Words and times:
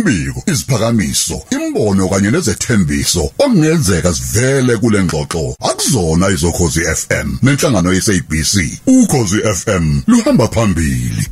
imbiko 0.00 0.42
iziphakamiso 0.46 1.42
imbono 1.50 2.08
kanye 2.08 2.30
nezethembiso 2.30 3.24
okungenzeka 3.38 4.14
sivele 4.14 4.76
kule 4.76 5.02
ngxoxo. 5.04 5.56
Akuzona 5.60 6.28
izokhozi 6.30 6.80
FM 6.80 7.36
nenhlangano 7.42 7.92
yeSABC 7.92 8.54
ukhozi 8.86 9.38
FM 9.54 10.00
luhamba 10.06 10.48
phambili. 10.48 11.26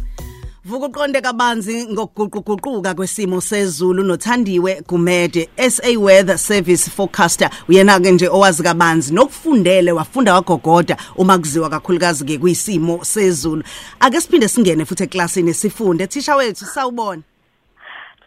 Vuka 0.64 0.86
uqonde 0.86 1.20
kabanzi 1.20 1.86
ngokuguquguquka 1.86 2.94
kwesimo 2.94 3.40
sezulu 3.40 4.02
nothandiwe 4.02 4.82
Gumede 4.88 5.48
SA 5.70 5.98
Weather 5.98 6.38
Service 6.38 6.90
forecaster. 6.90 7.50
Uyena 7.68 8.00
ke 8.00 8.12
nje 8.12 8.28
owazi 8.28 8.62
kabanzi 8.62 9.14
nokufundele 9.14 9.92
wafunda 9.92 10.34
wagogoda 10.34 10.96
uma 11.16 11.38
kuziwa 11.38 11.70
kakhulukazi 11.70 12.24
ke 12.24 12.38
kwisimo 12.38 13.04
sezulu. 13.04 13.62
Ake 14.00 14.20
siphinde 14.20 14.48
singene 14.48 14.84
futhi 14.84 15.02
eklasini 15.02 15.54
sifunde. 15.54 16.06
Thisha 16.06 16.36
wethu 16.36 16.64
sawubona. 16.66 17.22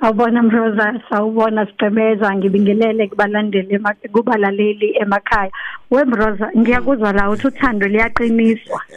Awubona 0.01 0.41
Mroza. 0.41 1.01
Sawubona 1.09 1.65
Sigqemeza 1.65 2.35
ngibingelele 2.35 3.07
kubalandeli 3.07 3.79
kubalaleli 4.13 4.97
emakhaya. 5.01 5.51
We 5.89 6.03
Mroza 6.05 6.51
ngiyakuzwa 6.57 7.13
la 7.13 7.29
uthi 7.29 7.47
uthando 7.47 7.87
liyaqiniswa. 7.87 8.81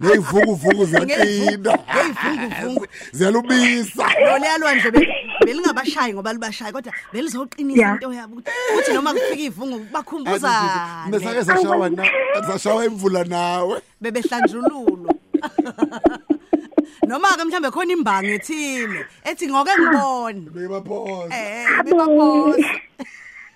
Neyivukuvuku 0.00 0.84
ziyaqina 0.84 1.78
Ngeyivunguvungu 1.94 2.86
ziyalubisa. 3.12 4.04
Loliyalwa 4.26 4.74
nje 4.74 4.90
belingabashayi 5.44 6.14
ngoba 6.14 6.32
libashayi 6.32 6.72
kodwa 6.72 6.92
belizoqinisa 7.12 7.74
Yeah. 7.74 7.94
into 7.94 8.12
yabo 8.12 8.34
ukuthi 8.34 8.50
uthi 8.78 8.92
noma 8.92 9.12
kufika 9.12 9.42
ivungu 9.42 9.86
bakhumbuza 9.92 10.50
Mesake 11.10 11.44
sashawa 11.44 11.90
na 11.90 12.04
sashawa 12.46 12.84
imvula 12.84 13.24
nawe. 13.24 13.80
Bebehlanjululo 14.00 15.10
noma 17.06 17.36
ke 17.36 17.44
mhlambe 17.44 17.70
khona 17.70 17.92
imbangi 17.92 18.32
ethile 18.38 19.06
ethi 19.24 19.46
ngoke 19.48 19.70
ngibone. 19.78 20.40
Bebaphosa 20.54 21.34
eh 21.34 21.82
bebaphosa 21.84 22.70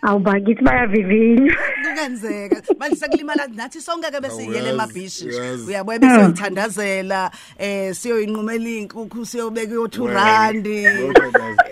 awuba 0.02 0.40
kithi 0.40 0.62
bayavivinya. 0.62 1.52
Kungenzeka. 1.84 2.62
Manje 2.78 2.96
sekulimala 2.96 3.46
nathi 3.50 3.80
sonke 3.80 4.10
ke 4.10 4.20
besiyele 4.22 4.52
Uyazi, 4.60 4.68
emabhishi. 4.70 5.24
uyazi. 5.26 5.66
uyabuya 5.66 5.98
besoyithandazela 5.98 7.30
eh 7.58 7.94
siyoyinqumela 7.94 8.68
inkukhu 8.70 9.26
siyobeka 9.26 9.74
yo2 9.74 10.06
randi 10.14 10.86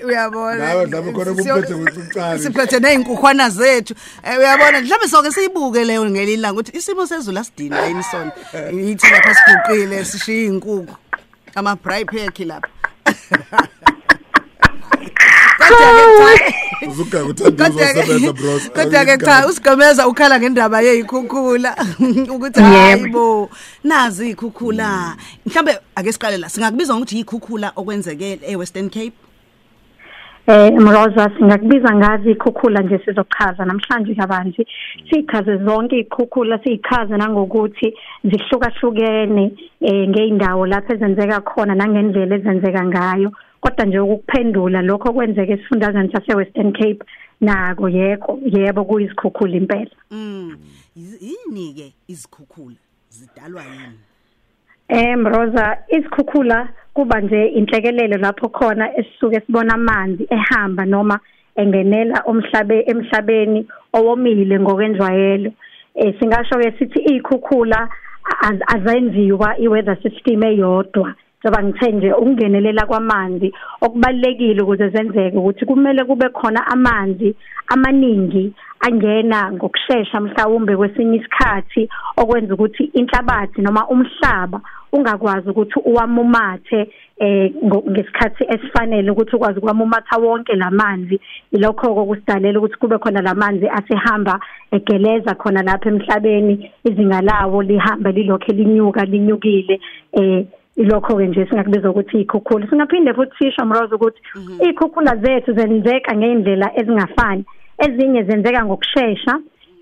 uyabona? 0.04 0.58
Nawe 0.58 0.86
mhlawumbe 0.86 1.12
khona 1.12 1.42
Siyo- 1.42 1.54
kuphethe 1.54 1.74
ucucane. 1.74 2.38
siphethe 2.42 2.80
nezinkukhwana 2.80 3.50
zethu. 3.50 3.94
Eh, 4.24 4.38
uyabona? 4.38 4.80
Mhlawumbe 4.80 5.08
soke 5.08 5.30
siyibuke 5.30 5.84
leyo 5.84 6.04
ngelilanga 6.10 6.60
ukuthi 6.60 6.76
isimo 6.78 7.06
sezulu 7.06 7.38
asidini 7.38 7.76
yini 7.88 8.02
sona 8.02 8.32
yithi 8.74 9.06
lapha 9.06 9.34
siguqile 9.34 10.04
sishiya 10.04 10.44
inkukhu 10.50 10.96
ama 11.56 11.76
braai 11.76 12.04
pack 12.04 12.38
lapha 12.38 12.68
kodwa 15.58 15.88
ke 15.96 16.04
cha 16.18 16.88
uzuga 16.88 17.24
uthandiza 17.24 17.90
usebenza 17.92 18.32
bros 18.32 18.70
kodwa 18.70 19.04
ke 19.04 19.18
cha 19.18 19.46
usigomeza 19.48 20.08
ukhala 20.08 20.40
ngendaba 20.40 20.80
yezikhukhula 20.80 21.76
ukuthi 22.34 22.60
Yebo. 22.60 22.76
hayibo 22.76 23.50
nazi 23.84 24.30
ikhukhula. 24.30 25.16
Mhlambe 25.46 25.78
ake 25.94 26.12
siqale 26.12 26.36
la 26.36 26.48
singakubiza 26.48 26.94
ngokuthi 26.94 27.20
ikhukhula 27.20 27.72
okwenzeke 27.76 28.40
eWestern 28.42 28.90
Cape? 28.90 29.25
Eh 30.48 30.70
Mroza 30.72 31.30
singakubiza 31.36 31.94
ngazi 31.94 32.30
ikhukhula 32.30 32.82
nje 32.82 32.98
sizochaza. 32.98 33.64
Namhlanje 33.64 34.14
kabanzi 34.14 34.66
sichaze 35.10 35.56
zonke 35.56 35.98
ikhukhula 35.98 36.58
sichaze 36.58 37.16
nangokuthi 37.16 37.94
zihlukahlukene 38.24 39.52
eh 39.80 40.08
ngeindawo 40.08 40.66
lapho 40.66 40.92
ezenzeka 40.94 41.40
khona 41.40 41.74
nangendlela 41.74 42.36
ezenzeka 42.36 42.84
ngayo. 42.84 43.32
Kodwa 43.60 43.84
nje 43.86 43.98
ukuphendula 43.98 44.82
lokho 44.82 45.12
kwenzeka 45.12 45.52
esifundazweni 45.52 46.12
sase 46.12 46.34
Western 46.34 46.72
Cape 46.72 47.02
nako 47.40 47.88
yeko 47.88 48.38
yebo 48.44 48.84
kuyizikhukhula 48.84 49.56
impela. 49.56 49.96
Mm. 50.10 50.56
Yini 50.96 51.74
ke 51.74 51.92
izikhukhula 52.08 52.76
zidalwa 53.10 53.62
yini? 53.62 53.98
Eh 54.88 55.16
Mroza 55.16 55.78
isikhukhula 55.88 56.68
kuba 56.94 57.20
nje 57.20 57.46
inhlekelelo 57.46 58.16
lapho 58.18 58.48
khona 58.48 58.96
esisuke 58.96 59.40
sibona 59.40 59.74
amanzi 59.74 60.26
ehamba 60.30 60.84
noma 60.84 61.20
engenela 61.56 62.22
umhlabe 62.26 62.84
emhlabeni 62.86 63.66
owomile 63.92 64.60
ngokwenjwayelo. 64.60 65.50
Eh 65.94 66.14
singasho 66.20 66.58
ke 66.58 66.72
sithi 66.78 66.98
ikhukhula 67.14 67.88
az- 68.48 68.64
azenziwa 68.74 69.58
iweather 69.58 69.96
system 70.02 70.42
eyodwa. 70.42 71.14
Njengoba 71.46 71.62
ngithe 71.62 71.92
nje 71.92 72.12
ukungenelela 72.12 72.86
kwamanzi 72.86 73.52
okubalekile 73.80 74.62
ukuze 74.62 74.88
zenzeke 74.88 75.36
ukuthi 75.38 75.64
kumele 75.64 76.04
kube 76.04 76.28
khona 76.28 76.66
amanzi 76.66 77.34
amaningi 77.68 78.52
angena 78.80 79.52
ngokusheshsha 79.52 80.20
mhlawumbe 80.20 80.76
kwesinye 80.76 81.16
isikhathi 81.16 81.88
okwenza 82.16 82.54
ukuthi 82.54 82.84
inhlabathi 82.84 83.62
noma 83.62 83.88
umhlaba 83.88 84.60
ungakwazi 84.92 85.50
ukuthi 85.50 85.78
uwamumathe 85.84 86.88
eh 87.18 87.52
ngesikhathi 87.90 88.44
esifanele 88.54 89.10
ukuthi 89.10 89.36
ukwazi 89.36 89.58
ukwamumatha 89.58 90.16
wonke 90.18 90.54
lamanzi 90.54 91.20
ilokho 91.52 91.94
kokusidalela 91.94 92.58
ukuthi 92.58 92.76
kube 92.76 92.98
khona 92.98 93.22
lamanzi 93.22 93.68
asehamba 93.68 94.40
egeleza 94.70 95.34
khona 95.34 95.62
lapha 95.62 95.88
emhlabeni 95.88 96.70
izinga 96.84 97.20
lawo 97.20 97.62
lihamba 97.62 98.10
lilokho 98.10 98.52
linyuka 98.52 99.04
linyukile 99.04 99.80
eh 100.12 100.44
ilokho 100.76 101.16
ke 101.16 101.26
nje 101.26 101.46
singakubiza 101.46 101.90
ukuthi 101.90 102.20
ikhukhula 102.20 102.66
singaphinde 102.66 103.14
futhi 103.14 103.36
sisho 103.38 103.64
mrozo 103.64 103.96
ukuthi 103.96 104.20
ikhukhula 104.68 105.16
zethu 105.16 105.52
zenzeka 105.52 106.16
ngeindlela 106.16 106.70
ezingafani. 106.80 107.44
Ezinye 107.84 108.22
zenzeka 108.22 108.64
ngokusheshsha 108.64 109.34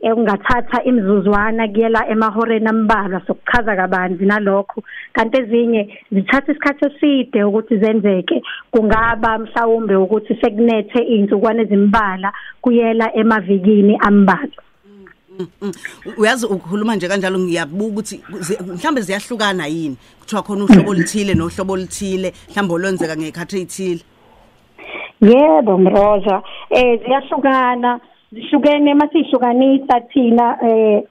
ekungathatha 0.09 0.79
imizuzwana 0.89 1.69
kuyela 1.69 2.01
emahoreni 2.13 2.69
ambalwa 2.69 3.21
sokuchaza 3.27 3.77
kabanzi 3.77 4.25
nalokho. 4.27 4.83
Kanti 5.13 5.39
ezinye 5.39 5.83
zithatha 6.13 6.53
isikhathi 6.53 6.85
eside 6.87 7.45
ukuthi 7.45 7.79
zenzeke. 7.79 8.43
Kungaba 8.71 9.39
mhlawumbe 9.39 9.95
ukuthi 9.97 10.35
sekunethe 10.41 11.01
izinsukwana 11.13 11.63
ezimbalwa 11.63 12.31
kuyela 12.63 13.07
emavikini 13.17 13.95
ambalwa. 14.01 14.61
Mm, 14.61 14.64
uyazi 16.17 16.47
ukukhuluma 16.47 16.97
nje 16.97 17.09
kanjalo 17.09 17.39
ngiyabuka 17.39 17.85
ukuthi 17.87 18.21
mhlambe 18.75 19.01
ziyahlukana 19.01 19.67
yini? 19.67 19.97
Kuthiwa 20.21 20.43
khona 20.43 20.65
uhlobo 20.65 20.91
oluthile 20.91 21.35
nohlobo 21.35 21.73
oluthile 21.73 22.33
mhlambe 22.51 22.75
olwenzeka 22.75 23.17
ngekhathi 23.17 23.57
ezithile 23.57 24.03
Yebo 25.21 25.79
Mroza. 25.79 26.43
Eh 26.71 27.01
ziyahlukana. 27.05 28.01
Zihlukene 28.33 28.95
masihlukanisa 28.95 30.01
thina 30.13 30.57
eh 30.63 31.03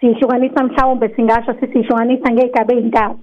sihlukanisa 0.00 0.64
mhlawumbe 0.64 1.08
singasho 1.16 1.54
sisihlukanisa 1.60 2.30
ngegaba 2.32 2.74
ezintathu 2.74 3.18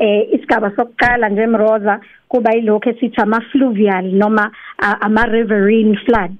eh 0.00 0.28
isigaba 0.32 0.70
sokuqala 0.76 1.28
nje 1.28 1.46
Mroza 1.46 2.00
kuba 2.28 2.50
yilokho 2.54 2.90
esithi 2.90 3.20
ama 3.20 3.40
fluvial 3.40 4.04
noma 4.12 4.50
a- 4.78 5.00
ama 5.00 5.26
riverine 5.26 5.96
floods. 6.06 6.38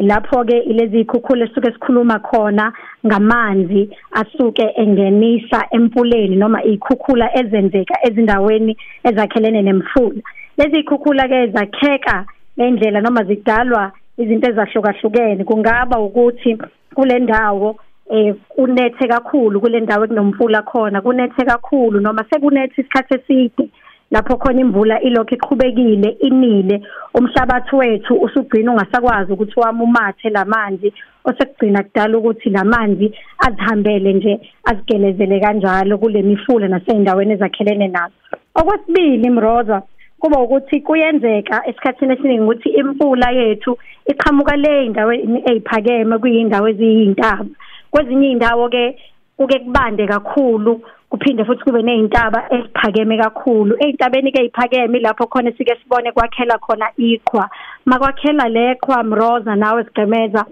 Lapho 0.00 0.44
ke 0.44 0.58
ilezi 0.58 1.00
ikhukhula 1.00 1.44
esuke 1.44 1.72
sikhuluma 1.72 2.18
khona 2.18 2.72
ngamanzi 3.06 3.90
asuke 4.12 4.72
engenisa 4.76 5.66
empuleni 5.70 6.36
noma 6.36 6.62
ikhukhula 6.62 7.38
ezenzeka 7.40 7.94
ezindaweni 8.06 8.76
ezakhelene 9.04 9.62
nemfula. 9.62 10.22
Lezi 10.58 10.78
ikhukhula 10.80 11.28
ke 11.28 11.46
zakheka 11.46 12.24
ngendlela 12.58 13.00
noma 13.00 13.24
zidalwa 13.24 13.92
izinto 14.18 14.50
ezahlukahlukene. 14.50 15.44
Kungaba 15.44 15.98
ukuthi 16.00 16.58
kule 16.94 17.18
ndawo 17.18 17.76
eh 18.10 18.34
kunethe 18.48 19.08
kakhulu 19.08 19.60
kule 19.60 19.80
ndawo 19.80 20.04
ekunomfula 20.04 20.62
khona 20.62 21.00
kunethe 21.00 21.44
kakhulu 21.44 22.00
noma 22.00 22.24
sekunethe 22.30 22.80
isikhathi 22.80 23.14
eside. 23.14 23.70
Lapho 24.10 24.36
khona 24.36 24.60
imvula 24.60 25.00
ilokho 25.00 25.34
iqhubekile 25.34 26.08
inile 26.20 26.82
umhlabathi 27.14 27.76
wethu 27.76 28.14
usugcina 28.14 28.72
ungasakwazi 28.72 29.32
ukuthi 29.32 29.60
wamumathe 29.60 30.30
lamanzi 30.30 30.92
osekugcina 31.24 31.82
kudala 31.82 32.18
ukuthi 32.18 32.50
lamanzi 32.50 33.12
azihambele 33.46 34.12
nje 34.12 34.40
azigelezele 34.64 35.40
kanjalo 35.40 35.98
kule 35.98 36.22
mifula 36.22 36.68
naseyindaweni 36.68 37.32
ezakhelene 37.32 37.88
nazo. 37.88 38.14
Okwesibili 38.54 39.26
imroza 39.26 39.82
kuba 40.20 40.40
ukuthi 40.40 40.80
kuyenzeka 40.80 41.66
esikhathini 41.68 42.12
esiningi 42.12 42.42
ukuthi 42.42 42.68
imfula 42.68 43.30
yethu 43.30 43.78
iqhamuka 44.06 44.56
le 44.56 44.86
indaweni 44.86 45.42
eziphakeme 45.50 46.18
kuyindawo 46.18 46.68
eziyintaba. 46.68 47.46
Kwezinye 47.90 48.30
indawo 48.30 48.68
ke 48.68 48.96
kuke 49.36 49.58
kubande 49.58 50.06
kakhulu 50.06 50.80
kuphinde 51.10 51.44
futhi 51.44 51.64
kube 51.64 51.82
nezintaba 51.82 52.44
eziphakeme 52.54 53.18
kakhulu. 53.18 53.76
Ezintabeni 53.80 54.32
ke 54.32 54.40
eziphakeme 54.44 54.98
lapho 55.00 55.26
khona 55.26 55.52
sike 55.52 55.74
sibone 55.82 56.12
kwakhela 56.12 56.58
khona 56.58 56.86
iqhwa. 56.98 57.50
Makwakhela 57.86 58.48
leqhwa 58.48 59.02
mroza 59.02 59.56
nawe 59.56 59.84
sigqemeza 59.84 60.44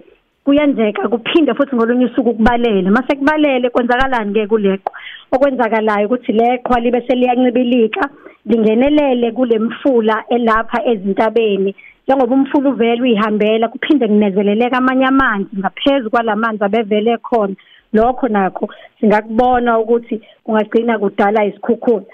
kuyenzeka 0.44 1.08
kuphinde 1.08 1.54
futhi 1.54 1.76
ngolunye 1.76 2.06
usuku 2.06 2.34
kubalele. 2.34 2.90
Mase 2.90 3.16
kubalele 3.16 3.70
kwenzakalani 3.70 4.34
ke 4.34 4.46
kuleqhwa 4.46 4.92
okwenzakalayo 5.32 6.06
ukuthi 6.06 6.32
leqhwa 6.32 6.80
libe 6.80 7.00
seliyancibilika 7.06 8.08
lingenelele 8.46 9.32
kulemfula 9.32 10.24
elapha 10.28 10.82
ezintabeni. 10.84 11.74
Njengoba 12.04 12.34
umfula 12.34 12.70
uvele 12.70 13.02
uyihambela 13.02 13.68
kuphinde 13.68 14.08
kunezeleleka 14.08 14.76
amanye 14.78 15.06
amanzi 15.06 15.56
ngaphezulu 15.58 16.10
kwalamanzi 16.10 16.64
abevele 16.64 17.16
khona. 17.18 17.54
Lokho 17.92 18.28
nakho 18.28 18.68
singakubona 19.00 19.78
ukuthi 19.78 20.22
kungagcina 20.44 20.98
kudala 20.98 21.44
isikhukhula. 21.44 22.06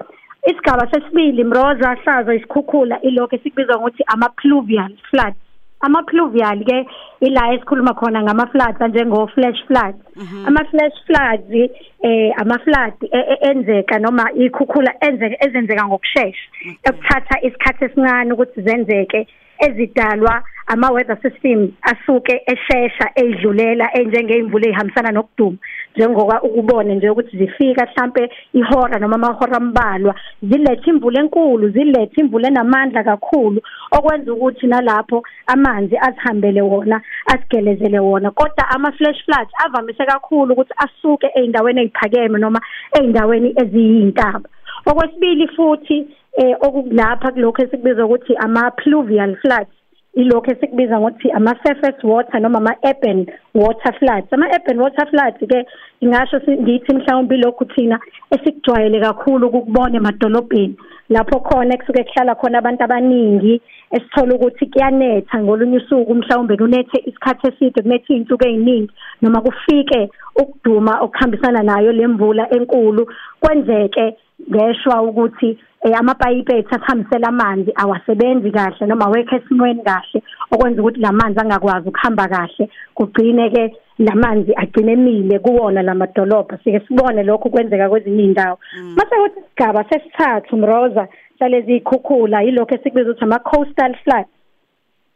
Isigaba 0.50 0.90
sesibili 0.90 1.44
mroza 1.44 1.94
hlaza 1.94 2.34
isikhukhula 2.34 3.00
ilokho 3.00 3.36
esikubiza 3.36 3.76
ngokuthi 3.76 4.02
ama 4.06 4.28
pluvial 4.28 4.92
floods 5.10 5.36
ama 5.80 6.02
pluvial 6.02 6.64
ke 6.64 6.86
ila 7.20 7.52
esikhuluma 7.54 7.94
khona 7.94 8.22
ngama 8.22 8.46
floods 8.46 8.80
njengo 8.80 9.26
flash 9.26 9.60
floods 9.66 9.98
ama 10.46 10.64
flash 10.70 10.98
floods 11.06 11.70
eh 12.02 12.32
ama 12.36 12.58
flood 12.58 12.94
e- 13.02 13.26
e- 13.32 13.50
enzeka 13.50 13.98
noma 13.98 14.32
ikhukhula 14.32 14.94
enzeka 15.00 15.36
ezenzeka 15.46 15.86
ngokusheshsha 15.86 16.48
ekuthatha 16.88 17.40
isikhathi 17.46 17.84
esincane 17.84 18.32
ukuthi 18.32 18.62
zenzeke 18.62 19.26
ezidalwa 19.66 20.42
ama 20.66 20.90
weather 20.90 21.18
system 21.22 21.72
asuke 21.82 22.42
eshesha 22.46 23.10
edlulela 23.14 23.90
enjengeimvula 23.98 24.68
ehambisana 24.68 25.10
nokuduma. 25.12 25.56
Njengoba 25.96 26.42
ukubone 26.42 26.94
nje 26.94 27.10
ukuthi 27.10 27.38
zifika 27.38 27.86
mhlambe 27.86 28.30
ihora 28.52 28.98
noma 28.98 29.14
amahora 29.14 29.56
ambalwa 29.56 30.14
zilethe 30.42 30.90
imvula 30.90 31.20
enkulu 31.20 31.68
zilethe 31.68 32.20
imvula 32.20 32.48
enamandla 32.48 33.04
kakhulu 33.04 33.60
okwenza 33.90 34.32
ukuthi 34.32 34.66
nalapho 34.66 35.22
amanzi 35.46 35.96
azihambele 35.98 36.60
wona 36.62 37.00
asigelezele 37.26 37.98
wona. 37.98 38.30
Kodwa 38.30 38.68
ama 38.70 38.92
flash 38.92 39.24
floods 39.24 39.52
avamise 39.64 40.06
kakhulu 40.06 40.52
ukuthi 40.52 40.74
asuke 40.76 41.26
eindaweni 41.34 41.80
eziphakeme 41.80 42.38
noma 42.38 42.60
eindaweni 42.92 43.54
eziyintaba. 43.56 44.48
Okwesibili 44.86 45.48
futhi 45.48 46.06
eh 46.36 46.56
okukulapha 46.60 47.30
kulokho 47.32 47.62
esikubiza 47.62 48.04
ukuthi 48.04 48.36
ama 48.36 48.70
pluvial 48.70 49.36
floods 49.36 49.83
ilokho 50.14 50.50
esikubiza 50.50 51.00
ngokuthi 51.00 51.30
ama 51.30 51.54
surface 51.62 52.06
water 52.06 52.40
noma 52.40 52.58
ama 52.58 52.74
urban 52.82 53.26
water 53.54 53.92
floods. 53.98 54.32
Ama 54.32 54.46
urban 54.46 54.78
water 54.80 55.06
floods 55.10 55.38
ke 55.38 55.66
ingasho 56.00 56.40
ngithi 56.48 56.94
mhlawumbe 56.94 57.36
lokhu 57.36 57.64
thina 57.64 57.98
esikujwayele 58.30 59.00
kakhulu 59.00 59.46
ukubona 59.46 59.96
emadolobheni. 59.96 60.76
Lapho 61.08 61.40
khona 61.40 61.76
kusuke 61.76 62.04
kuhlala 62.04 62.34
khona 62.34 62.58
abantu 62.58 62.84
abaningi 62.84 63.60
esithola 63.96 64.34
ukuthi 64.34 64.66
kuyanetha 64.66 65.42
ngolunye 65.42 65.76
usuku 65.76 66.14
mhlawumbe 66.14 66.56
kunethe 66.56 66.98
isikhathi 67.08 67.46
eside 67.48 67.82
kunethe 67.82 68.14
izinsuku 68.14 68.44
eziningi 68.48 68.90
noma 69.22 69.40
kufike 69.40 70.10
ukuduma 70.36 70.92
okuhambisana 71.04 71.62
nayo 71.62 71.92
lemvula 71.92 72.44
enkulu. 72.56 73.02
Kwenzeke 73.40 74.16
ngeshwa 74.50 75.02
ukuthi 75.02 75.58
eh, 75.84 75.98
amapayipi 75.98 76.52
ethu 76.52 76.74
athambisela 76.74 77.28
amanzi 77.28 77.72
awasebenzi 77.76 78.50
kahle 78.50 78.86
noma 78.86 79.04
awekho 79.06 79.36
esimweni 79.36 79.82
kahle 79.82 80.22
okwenza 80.52 80.80
ukuthi 80.82 81.00
lamanzi 81.00 81.40
angakwazi 81.40 81.88
ukuhamba 81.88 82.28
kahle. 82.28 82.64
Kugcine 82.94 83.50
ke 83.50 83.72
lamanzi 83.98 84.52
agcine 84.56 84.92
emile 84.92 85.38
kuwona 85.38 85.82
lamadolobha 85.82 86.58
sike 86.64 86.80
sibone 86.88 87.22
lokho 87.22 87.48
kwenzeka 87.48 87.88
kwezinye 87.88 88.24
indawo 88.24 88.58
mase 88.96 89.16
kuthi 89.16 89.40
isigaba 89.40 89.84
sesithathu 89.84 90.56
mroza 90.56 91.08
salezi 91.38 91.76
ikhukhula 91.76 92.42
yilokho 92.42 92.74
esikubiza 92.74 93.10
ukuthi 93.10 93.24
ama 93.24 93.38
coastal 93.38 93.94
floods. 94.04 94.30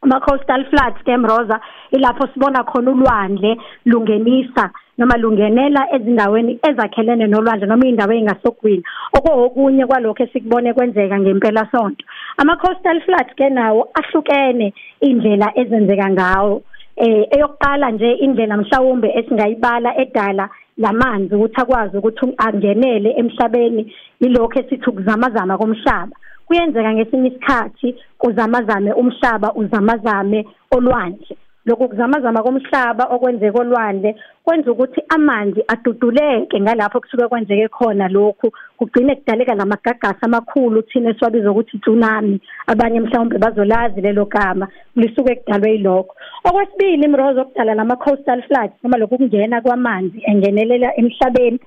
Ama 0.03 0.21
coastal 0.21 0.65
floods 0.71 1.03
ke 1.05 1.17
mroza 1.17 1.61
ilapho 1.91 2.27
sibona 2.27 2.65
khona 2.65 2.91
ulwandle 2.91 3.57
lungenisa 3.85 4.71
noma 4.99 5.17
lungenela 5.17 5.87
ezindaweni 5.95 6.59
ezakhelene 6.69 7.27
nolwandle 7.27 7.67
noma 7.67 7.87
indawo 7.87 8.13
engasogwini 8.13 8.83
okunye 9.13 9.87
kwalokho 9.87 10.23
esikubone 10.23 10.73
kwenzeka 10.73 11.19
ngempela 11.19 11.69
sonto 11.71 12.05
ama 12.37 12.57
coastal 12.57 13.01
floods 13.01 13.35
ke 13.35 13.49
nawo 13.51 13.89
ahlukene 13.95 14.75
indlela 15.01 15.53
ezenzeka 15.55 16.11
ngawo. 16.11 16.63
Eh 16.97 17.27
eyokuqala 17.31 17.91
nje 17.91 18.13
indlela 18.13 18.57
mhlawumbe 18.57 19.09
esingayibala 19.19 19.99
edala 19.99 20.49
lamanzi 20.79 21.35
ukuthi 21.35 21.61
akwazi 21.61 21.97
ukuthi 21.99 22.35
angenele 22.39 23.11
emhlabeni 23.21 23.83
ilokho 24.21 24.59
esithi 24.61 24.91
ukuzamazama 24.91 25.59
komhlaba. 25.59 26.17
Kuyenzeka 26.47 26.93
ngesinye 26.93 27.29
isikhathi 27.29 27.89
uzamazame 28.27 28.93
umhlaba 28.93 29.49
uzamazame 29.55 30.47
olwandle. 30.71 31.37
Lokhu 31.69 31.89
kuzamazama 31.89 32.43
komhlaba 32.43 33.05
okwenzeka 33.15 33.59
olwandle 33.61 34.17
kwenza 34.45 34.73
ukuthi 34.73 35.01
amanzi 35.09 35.61
aduduleke 35.69 36.61
ngalapho 36.61 37.01
kusuke 37.01 37.29
kwenzeke 37.29 37.69
khona 37.69 38.09
lokhu. 38.09 38.53
Kugcine 38.79 39.17
kudaleka 39.17 39.55
lamagagasi 39.55 40.23
amakhulu 40.23 40.83
thina 40.83 41.11
esiwabiza 41.11 41.51
ukuthi 41.51 41.79
tsunami. 41.79 42.41
Abanye 42.67 43.01
mhlawumbe 43.01 43.39
bazolazi 43.39 44.01
lelo 44.01 44.25
gama 44.25 44.69
lisuke 44.97 45.35
kudalwe 45.35 45.71
yilokho. 45.73 46.15
Okwesibili 46.45 47.05
imrozo 47.05 47.41
okudala 47.41 47.75
lama 47.75 47.97
coastal 47.97 48.43
floods 48.43 48.75
noma 48.83 48.99
lokhu 48.99 49.19
kungena 49.19 49.61
kwamanzi 49.61 50.23
engenelela 50.25 50.97
emhlabeni 50.97 51.61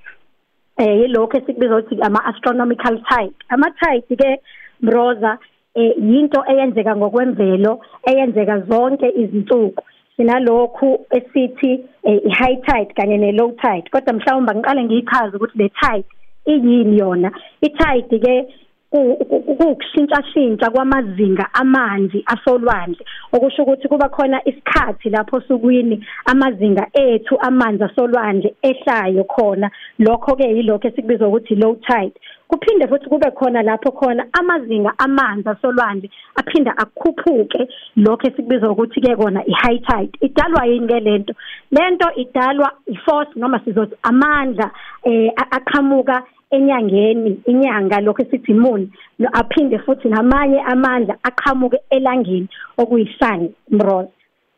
eh 0.77 0.99
yilokho 1.01 1.37
esikubiza 1.37 1.77
ukuthi 1.77 2.01
ama 2.01 2.25
astronomical 2.25 2.97
tide. 3.09 3.35
Ama 3.49 3.71
tide 3.71 4.15
ke 4.15 4.41
mroza 4.81 5.37
eh 5.75 5.93
yinto 5.97 6.43
eyenzeka 6.51 6.95
ngokwemvelo 6.95 7.79
eyenzeka 8.09 8.59
zonke 8.59 9.07
izinsuku. 9.21 9.83
Sinalokhu 10.17 11.05
esithi 11.11 11.71
i-high 12.03 12.57
tide 12.67 12.93
kanye 12.93 13.17
ne-low 13.17 13.51
tide. 13.61 13.89
Kodwa 13.91 14.13
mhlawumbe 14.13 14.55
ngiqale 14.55 14.83
ngiyichaze 14.83 15.37
ukuthi 15.37 15.57
le 15.57 15.69
tide 15.69 16.05
iyini 16.45 16.97
yona. 16.97 17.31
I-tide 17.61 18.19
ke 18.19 18.47
ukushintshashintsha 18.91 20.69
kwamazinga 20.69 21.53
amanzi 21.53 22.23
asolwandle. 22.25 23.05
Okusho 23.33 23.63
ukuthi 23.63 23.87
kuba 23.87 24.09
khona 24.09 24.41
isikhathi 24.47 25.09
lapho 25.09 25.41
sukwini 25.41 26.05
amazinga 26.25 26.87
ethu 26.93 27.37
amanzi 27.39 27.83
asolwandle 27.83 28.55
ehlayo 28.61 29.23
khona. 29.23 29.71
Lokho 29.99 30.35
ke 30.35 30.43
yilokho 30.43 30.87
esikubiza 30.87 31.27
ukuthi 31.27 31.55
low 31.55 31.75
tide. 31.75 32.13
Kuphinde 32.51 32.87
futhi 32.87 33.09
kube 33.09 33.31
khona 33.31 33.61
lapho 33.63 33.91
khona 33.91 34.25
amazinga 34.33 34.93
amanzi 34.97 35.49
asolwandle 35.49 36.09
aphinda 36.35 36.77
akukhuphuke 36.77 37.67
lokho 37.95 38.27
esikubiza 38.27 38.71
ukuthi 38.71 39.01
ke 39.01 39.15
kona 39.15 39.41
i-high 39.45 39.79
tide 39.87 40.17
idalwa 40.21 40.65
yini 40.65 40.87
ke 40.87 40.99
lento? 40.99 41.33
Lento 41.71 42.07
idalwa 42.15 42.71
i-force 42.87 43.31
noma 43.35 43.59
sizothi 43.59 43.95
amandla 44.03 44.71
eh 45.03 45.31
aqhamuka 45.51 46.23
enyangeni 46.51 47.41
inyanga 47.45 48.01
lokho 48.01 48.21
esithi 48.23 48.53
moon. 48.53 48.91
Aphinde 49.33 49.79
futhi 49.79 50.09
namanye 50.09 50.59
amandla 50.61 51.15
aqhamuke 51.23 51.77
elangeni 51.89 52.47
okuyisani 52.77 53.53
mroz 53.71 54.07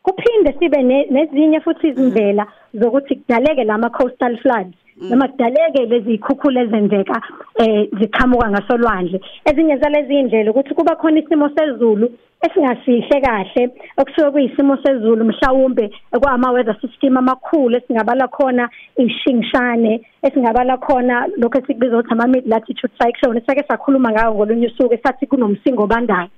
kuphinde 0.03 0.56
sibe 0.60 0.84
nezinye 1.13 1.60
futhi 1.60 1.88
izindlela 1.88 2.48
zokuthi 2.74 3.15
kudaleke 3.15 3.63
lama 3.63 3.89
coastal 3.89 4.38
floods. 4.38 4.83
Noma 5.02 5.28
kudaleke 5.28 5.86
lezi 5.86 6.14
ikhukhula 6.14 6.62
ezenzeka 6.62 7.22
eh 7.60 7.90
ziqhamuka 8.00 8.50
ngasolwandle 8.50 9.22
ezinye 9.50 9.78
zalezi 9.78 10.14
indlela 10.16 10.52
ukuthi 10.52 10.74
kuba 10.74 10.96
khona 10.96 11.20
isimo 11.20 11.50
sezulu 11.56 12.08
esingasihle 12.46 13.22
kahle 13.22 13.64
okusuke 13.98 14.32
kuyisimo 14.32 14.78
sezulu 14.78 15.26
mhlawumbe 15.26 15.92
kwama 16.22 16.52
weather 16.52 16.78
system 16.82 17.18
amakhulu 17.18 17.78
esingabala 17.78 18.28
khona 18.28 18.70
ishingshane 18.98 20.02
esingabala 20.22 20.78
khona 20.78 21.28
lokho 21.38 21.58
esikubiza 21.58 21.98
ukuthi 21.98 22.14
ama 22.14 22.28
mid 22.28 22.48
latitude 22.48 22.94
cyclone 23.00 23.40
esake 23.40 23.64
sakhuluma 23.68 24.12
ngawo 24.12 24.36
ngolunye 24.36 24.68
usuku 24.68 24.94
esathi 24.94 25.26
kunomsingo 25.26 25.88
bandayo 25.88 26.30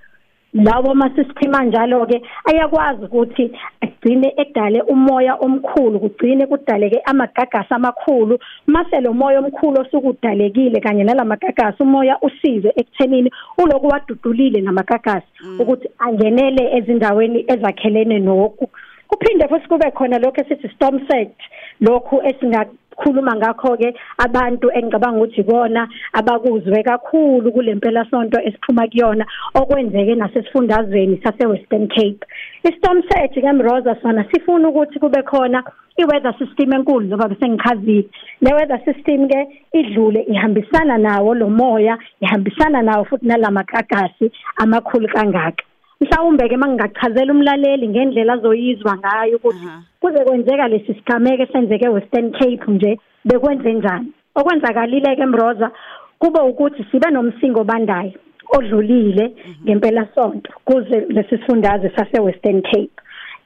lawo 0.56 0.92
ama-system 0.92 1.56
anjalo 1.56 2.06
ke 2.06 2.22
ayakwazi 2.46 3.06
ukuthi 3.06 3.52
agcine 3.82 4.34
edale 4.38 4.82
umoya 4.82 5.36
omkhulu 5.36 6.00
kugcine 6.00 6.46
kudaleke 6.46 7.02
amagagasi 7.06 7.74
amakhulu. 7.74 8.40
Mase 8.68 9.02
lo 9.02 9.14
moya 9.14 9.40
omkhulu 9.40 9.82
osukudalekile 9.82 10.80
kanye 10.80 11.04
nalamagagasi 11.04 11.84
umoya 11.84 12.18
usize 12.22 12.74
ekuthenini 12.76 13.32
uloku 13.58 13.88
wadudulile 13.88 14.62
namagagasi 14.62 15.28
ukuthi 15.60 15.90
angenele 16.00 16.78
ezindaweni 16.78 17.46
ezakhelene 17.48 18.20
noku 18.20 18.70
kuphinde 19.08 19.48
futhi 19.48 19.68
kube 19.68 19.92
khona 19.92 20.20
lokho 20.20 20.42
esithi 20.42 20.70
storm 20.76 21.00
surge 21.08 21.36
lokhu 21.82 22.22
esinga 22.24 22.66
khuluma 22.98 23.36
ngakho 23.36 23.78
ke 23.78 23.94
abantu 24.18 24.72
engicabanga 24.72 25.18
ukuthi 25.20 25.44
bona 25.44 25.88
abakuzwe 26.14 26.84
kakhulu 26.84 27.52
kulempela 27.52 28.06
sonto 28.10 28.40
esiphuma 28.42 28.88
kuyona 28.88 29.26
okwenzeke 29.54 30.16
nasesifundazweni 30.16 31.22
sase 31.24 31.46
Western 31.46 31.88
Cape. 31.88 32.26
Istorm 32.64 33.02
surge 33.10 33.42
kaMroza 33.42 33.96
sona 34.02 34.26
sifuna 34.32 34.70
ukuthi 34.70 35.00
kube 35.00 35.22
khona 35.24 35.64
iweather 35.98 36.36
system 36.40 36.74
enkulu 36.74 37.08
ngoba 37.08 37.28
bese 37.28 37.50
ngichazile 37.50 38.10
le 38.42 38.54
weather 38.54 38.80
system 38.86 39.28
ke 39.28 39.40
idlule 39.74 40.22
ihambisana 40.28 40.98
nawo 40.98 41.36
lo 41.36 41.50
moya 41.50 41.98
ihambisana 42.22 42.82
nawo 42.82 43.06
futhi 43.06 43.28
nalamakagasi 43.28 44.32
amakhulu 44.58 45.08
kangaka. 45.08 45.64
Mhlawumbe 46.02 46.50
ke 46.50 46.58
mangingachazela 46.58 47.34
umlaleli 47.34 47.88
ngendlela 47.88 48.34
azoyizwa 48.34 48.98
ngayo 48.98 49.38
ukuthi 49.38 49.68
kuze 50.06 50.24
kwenzeka 50.24 50.68
lesi 50.68 50.94
sigameke 50.94 51.44
esenzeke 51.44 51.90
Western 51.90 52.32
Cape 52.32 52.72
nje 52.72 53.00
bekwenze 53.26 53.74
njani? 53.74 54.12
Okwenzakalile 54.36 55.16
ke 55.16 55.26
Mroza 55.26 55.72
kube 56.20 56.40
ukuthi 56.40 56.86
sibe 56.92 57.10
nomsingo 57.12 57.64
bandayo 57.64 58.12
odlulile 58.58 59.34
ngempela 59.64 60.08
sonto 60.16 60.52
kuze 60.66 61.00
lesifundazwe 61.10 61.92
sase 61.96 62.20
Western 62.20 62.62
Cape. 62.62 62.92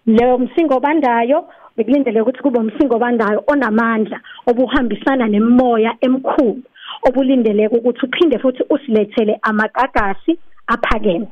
Leyo 0.05 0.37
msingo 0.37 0.75
obandayo 0.75 1.47
bekulindele 1.77 2.21
ukuthi 2.21 2.41
kube 2.41 2.59
umsingo 2.59 2.95
obandayo 2.95 3.43
onamandla 3.47 4.19
obuhambisana 4.47 5.27
nemimoya 5.27 5.95
emkhulu 6.01 6.61
obulindeleke 7.07 7.75
ukuthi 7.77 8.05
uphinde 8.05 8.39
futhi 8.39 8.63
usilethele 8.69 9.39
amagagasi 9.41 10.39
aphakeme. 10.67 11.27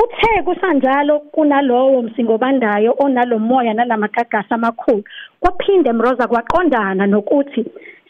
Kuthe 0.00 0.42
kusanjalo 0.42 1.20
kunalowo 1.20 2.02
msingobandayo 2.02 2.94
onalomoya 2.98 3.74
nalamagagasi 3.74 4.54
amakhulu. 4.54 5.04
Kwaphinde 5.40 5.92
mroza 5.92 6.26
kwaqondana 6.28 7.06
nokuthi 7.06 7.64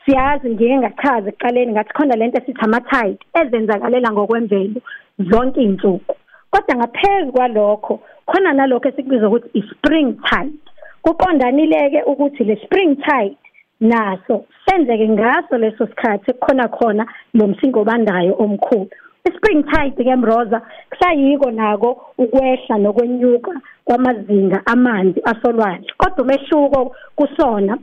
siyazi 0.04 0.50
ngike 0.50 0.78
ngachaza 0.78 1.28
ekuqaleni 1.28 1.72
ngathi 1.72 1.92
khona 1.92 2.16
lento 2.16 2.38
esithi 2.38 2.60
ama-tide 2.64 3.18
ezenzakalela 3.40 4.12
ngokwemvelo 4.12 4.80
zonke 5.18 5.60
iy'nsuku. 5.62 6.14
Kodwa 6.50 6.76
ngaphezu 6.76 7.32
kwalokho 7.32 7.94
khona 8.26 8.52
nalokho 8.52 8.88
esikubiza 8.88 9.28
ukuthi 9.28 9.48
i-spring 9.58 10.08
tide 10.28 10.58
kuqondanile-ke 11.02 12.00
ukuthi 12.12 12.44
le 12.44 12.56
spring 12.64 12.96
tide 13.06 13.36
naso 13.80 14.44
senzeke 14.64 15.08
ngaso 15.08 15.58
leso 15.58 15.86
sikhathi 15.86 16.32
khona 16.32 16.68
khona 16.68 17.06
lo 17.34 17.46
msingobandayo 17.46 18.34
omkhulu. 18.38 18.90
Ispring 19.24 19.62
tide 19.64 20.04
ke 20.04 20.16
mroza 20.16 20.62
kusayiko 20.90 21.50
nako 21.50 21.90
ukwehla 22.18 22.78
nokwenyuka 22.78 23.52
kwamazinga 23.84 24.62
amanzi 24.66 25.20
asolwandle. 25.24 25.92
Kodwa 25.98 26.24
umehluko 26.24 26.96
kusona 27.16 27.78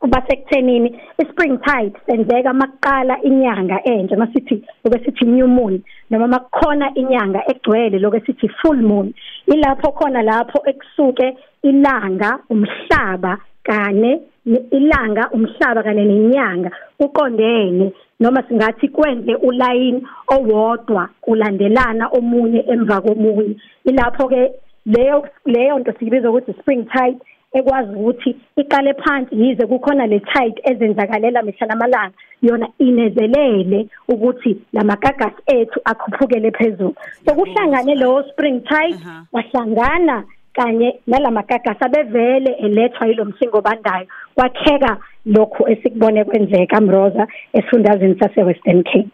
kuba 0.00 0.22
sekuthenini 0.28 1.00
ispring 1.18 1.58
tide 1.58 1.92
senzeka 2.06 2.52
makuqala 2.52 3.22
inyanga 3.22 3.84
entsha 3.84 4.16
masithi 4.16 4.64
lokesithi 4.84 5.24
new 5.24 5.46
moon 5.46 5.82
noma 6.10 6.26
makukhona 6.26 6.94
inyanga 6.94 7.40
egcwele 7.50 7.98
lokesithi 7.98 8.48
full 8.48 8.80
moon. 8.82 9.12
Ilapho 9.46 9.92
khona 9.92 10.22
lapho 10.22 10.62
ekusuke 10.66 11.36
ilanga 11.62 12.38
umhlaba 12.50 13.38
kane 13.62 14.20
ilanga 14.46 15.30
umhlaba 15.32 15.82
kanye 15.82 16.04
nenyanga 16.04 16.70
uqondene 16.98 17.92
noma 18.20 18.42
singathi 18.48 18.88
kwenze 18.88 19.34
ulayini 19.34 20.02
owodwa 20.34 21.08
ulandelana 21.26 22.08
omunye 22.08 22.64
emva 22.72 23.00
komunye. 23.00 23.56
Ilapho 23.84 24.28
ke 24.28 24.52
leyo 24.86 25.28
leyo 25.46 25.78
nto 25.78 25.92
siyibiza 25.92 26.30
ukuthi 26.30 26.52
spring 26.52 26.84
tide 26.92 27.18
ekwazi 27.52 27.92
ukuthi 27.94 28.36
iqale 28.56 28.94
phansi 28.94 29.34
yize 29.42 29.66
kukhona 29.66 30.06
le 30.06 30.20
tide 30.20 30.60
ezenzakalela 30.64 31.42
mihla 31.42 31.66
namalanga. 31.66 32.14
Yona 32.42 32.68
inezelele 32.78 33.88
ukuthi 34.08 34.56
lamagagasi 34.72 35.42
ethu 35.46 35.80
akhuphukele 35.84 36.50
phezulu. 36.50 36.94
So 37.24 37.34
kuhlangane 37.34 37.94
lowo 37.94 38.22
spring 38.32 38.60
tide 38.60 38.98
wahlangana 39.32 40.24
kanye 40.54 41.00
nalamagagasi 41.06 41.84
abevele 41.84 42.50
elethwa 42.52 43.06
yilomsingo 43.06 43.60
bandayo 43.60 44.06
kwakheka 44.34 44.96
lokhu 45.26 45.68
esikubone 45.68 46.24
kwenzeka 46.24 46.80
mroza 46.80 47.26
esifundazweni 47.52 48.18
sase 48.18 48.42
Western 48.42 48.82
Cape. 48.82 49.10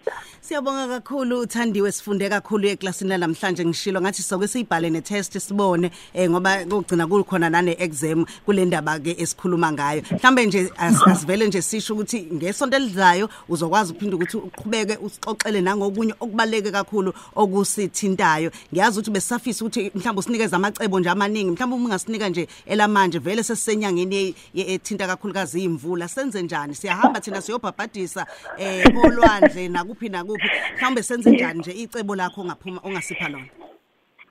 Siyabonga 0.46 0.88
kakhulu 0.88 1.40
uthandiwe 1.40 1.92
sifunde 1.92 2.28
kakhulu 2.28 2.68
eklasini 2.68 3.18
namhlanje 3.18 3.64
ngishilo 3.64 4.00
ngathi 4.00 4.22
soke 4.22 4.48
siyibhale 4.48 4.90
netest 4.90 5.38
sibone 5.38 5.90
eh 6.14 6.30
ngoba 6.30 6.64
kugcina 6.64 7.06
kukhona 7.06 7.50
nane 7.50 7.74
exam 7.80 8.24
kule 8.44 8.64
ndaba 8.64 8.98
ke 9.00 9.16
esikhuluma 9.18 9.72
ngayo. 9.72 10.02
Mhlambe 10.12 10.46
nje 10.46 10.72
asivele 10.76 11.46
nje 11.48 11.62
sisho 11.62 11.94
ukuthi 11.94 12.28
ngesonto 12.32 12.76
elizayo 12.76 13.28
uzokwazi 13.48 13.92
uphinda 13.92 14.16
ukuthi 14.16 14.36
uqhubeke 14.36 14.96
usixoxele 14.96 15.60
nangokunye 15.60 16.14
okubaleke 16.20 16.70
kakhulu 16.70 17.12
okusithintayo. 17.34 18.50
Ngiyazi 18.72 18.98
ukuthi 18.98 19.10
besafisa 19.10 19.64
ukuthi 19.64 19.90
mhlambe 19.94 20.20
usinikeze 20.20 20.56
amacebo 20.56 21.00
nje 21.00 21.10
amaningi 21.10 21.50
mhlambe 21.50 21.76
uma 21.76 21.84
ungasinika 21.84 22.28
nje 22.28 22.48
elamanje 22.66 23.18
vele 23.18 23.42
sesisenyangeni 23.42 24.34
ethinta 24.54 25.06
kakhulukazi 25.06 25.64
imvula 25.64 26.08
senze 26.08 26.42
njani? 26.42 26.74
Siyahamba 26.74 27.20
thina 27.20 27.42
siyobhabhadisa 27.42 28.26
eh 28.58 28.86
olwandle 29.04 29.68
nakuphi. 29.68 30.06
Nakuphi 30.36 30.74
mhlawumbe 30.76 31.02
senze 31.02 31.30
njani 31.30 31.58
nje 31.58 31.72
icebo 31.72 32.16
lakho 32.16 32.40
ongaphuma 32.40 32.80
ongasipha 32.84 33.28
lona? 33.28 33.48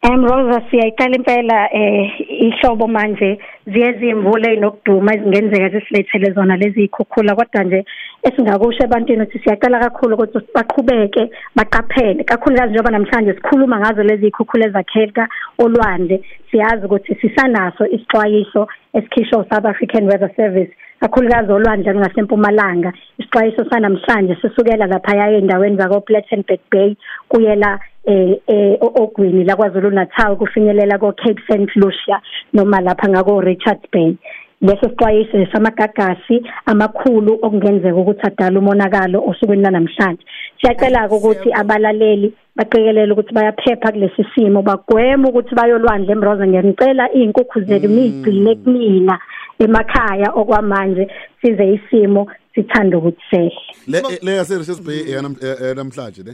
Em 0.02 0.24
Rosa 0.24 0.62
siyayiqala 0.70 1.16
impela 1.16 1.70
eh 1.74 2.12
ihlobo 2.48 2.88
manje. 2.88 3.40
Ziye 3.66 3.94
zimvule 4.00 4.54
enokuduma 4.54 5.16
ezingenzeka 5.16 5.70
zisilethele 5.70 6.32
zona 6.32 6.58
lezi 6.58 6.84
ikhukhula 6.84 7.36
kodwa 7.36 7.64
nje 7.64 7.86
esingakusho 8.24 8.84
ebantwini 8.84 9.24
ukuthi 9.24 9.40
siyaqala 9.40 9.80
kakhulu 9.80 10.14
ukuthi 10.16 10.40
baqhubeke 10.56 11.30
baqaphele. 11.56 12.24
Kakhulukazi 12.24 12.70
njengoba 12.70 12.92
namhlanje 12.92 13.34
sikhuluma 13.34 13.80
ngazo 13.80 14.04
lezi 14.04 14.28
ikhukhula 14.28 14.66
ezakheka 14.66 15.28
olwandle 15.58 16.22
siyazi 16.52 16.86
ukuthi 16.86 17.16
sisanaso 17.22 17.86
isixwayiso 17.88 18.68
esikhishwa 18.94 19.46
South 19.50 19.66
African 19.66 20.06
Weather 20.06 20.32
Service 20.36 20.72
kakhulukazi 21.00 21.52
olwandle 21.52 21.96
ngasempumalanga 21.96 22.94
isixwayiso 23.20 23.70
sanamhlanje 23.70 24.36
sisukela 24.42 24.88
lapha 24.88 25.32
endaweni 25.32 25.78
zako 25.78 26.02
Plettenberg 26.02 26.60
Bay 26.72 26.96
kuyela 27.30 27.80
eh 28.06 28.38
eh 28.48 28.78
ogwini 28.82 29.44
la 29.44 29.56
kwaZulu 29.56 29.92
Natal 29.92 30.36
kufinyelela 30.36 30.98
ko 30.98 31.12
Cape 31.12 31.42
St 31.48 31.76
Lucia 31.76 32.22
noma 32.54 32.82
lapha 32.82 33.10
ngako 33.10 33.42
Richards 33.42 33.86
Bay. 33.92 34.18
Leso 34.62 34.90
sixwayiso 34.90 35.46
samagagasi 35.52 36.44
amakhulu 36.66 37.40
okungenzeka 37.42 37.96
ukuthi 37.96 38.28
adala 38.28 38.60
umonakalo 38.60 39.24
osukwini 39.30 39.64
namhlanje 39.64 40.24
siyacela 40.62 41.10
ukuthi 41.10 41.50
abalaleli 41.54 42.34
baqikelele 42.56 43.12
ukuthi 43.14 43.34
bayaphepha 43.34 43.92
kulesi 43.92 44.26
simo 44.36 44.62
bagweme 44.62 45.28
ukuthi 45.30 45.56
bayolwandle 45.56 46.12
emroza 46.12 46.48
ngiyacela 46.48 47.14
izinkukhu 47.14 47.62
zethu 47.68 47.88
nigcine 47.88 48.56
kumina 48.56 49.20
emakhaya 49.60 50.30
okwamanje 50.40 51.08
size 51.42 51.66
isimo 51.76 52.28
sithanda 52.56 52.98
ukuthi 52.98 53.24
sehle. 53.30 53.62
Le 53.88 54.00
le 54.22 54.32
yase 54.36 54.58
Richards 54.58 54.82
Bay 54.82 55.04
yanamhlanje 55.12 56.24
ne 56.24 56.34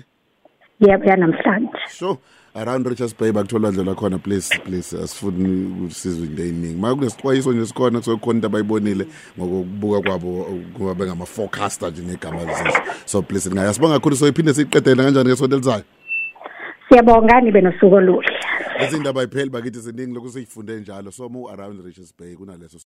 yebo 0.82 1.06
yanamhlanje 1.06 1.71
sure 1.90 2.18
around 2.56 2.88
Richards 2.88 3.16
Bay 3.20 3.32
bakuthola 3.32 3.72
ndlela 3.72 3.96
khona 3.96 4.18
please 4.18 4.50
please 4.66 4.98
asifuni 4.98 5.86
usizwe 5.86 6.26
into 6.28 6.44
eyiningi. 6.44 6.82
Manje 6.82 6.96
kunesixwayiso 6.96 7.52
nje 7.52 7.66
sikhona 7.66 8.00
kusekhona 8.00 8.38
into 8.38 8.48
abayibonile 8.48 9.08
ngokubuka 9.40 10.02
kwabo 10.02 10.48
kuba 10.74 10.96
bengama 10.96 11.26
forecaster 11.26 11.92
nje 11.92 12.02
negama 12.02 12.44
lezisho 12.44 12.82
so 13.06 13.22
please 13.22 13.50
ngiyasibonga 13.50 13.94
kakhulu. 13.94 14.16
So 14.16 14.28
iphinde 14.28 14.54
siqedele 14.54 15.04
kanjani 15.04 15.30
ngesonto 15.30 15.56
elizayo? 15.56 15.84
Siyabonga 16.90 17.42
nibe 17.42 17.62
nosuku 17.62 17.96
oluhle. 17.96 18.30
Izindaba 18.88 19.24
ipheli 19.24 19.50
bakithi 19.50 19.80
ziningi 19.80 20.14
lokusiyifunde 20.14 20.80
njalo. 20.80 21.12
So 21.12 21.30
mu 21.30 21.50
around 21.50 21.86
Richards 21.86 22.14
Bay 22.20 22.36
kunaleso 22.36 22.80